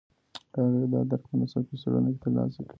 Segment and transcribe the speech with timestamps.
[0.55, 2.69] هغې دا درک په ناڅاپي څېړنه کې ترلاسه کړ.